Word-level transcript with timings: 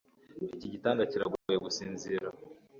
iki 0.57 0.67
gitanda 0.73 1.07
kiragoye 1.11 1.57
gusinzira 1.65 2.27